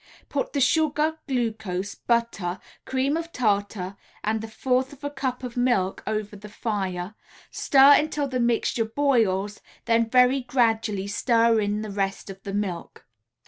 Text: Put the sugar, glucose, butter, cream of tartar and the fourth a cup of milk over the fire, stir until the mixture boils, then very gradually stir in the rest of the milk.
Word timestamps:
Put 0.29 0.53
the 0.53 0.59
sugar, 0.61 1.19
glucose, 1.27 1.93
butter, 1.93 2.59
cream 2.85 3.15
of 3.15 3.31
tartar 3.31 3.97
and 4.23 4.41
the 4.41 4.47
fourth 4.47 5.03
a 5.03 5.11
cup 5.11 5.43
of 5.43 5.55
milk 5.55 6.01
over 6.07 6.35
the 6.35 6.49
fire, 6.49 7.13
stir 7.51 7.93
until 7.97 8.27
the 8.27 8.39
mixture 8.39 8.85
boils, 8.85 9.61
then 9.85 10.09
very 10.09 10.41
gradually 10.41 11.05
stir 11.05 11.59
in 11.59 11.83
the 11.83 11.91
rest 11.91 12.31
of 12.31 12.41
the 12.41 12.51
milk. 12.51 13.05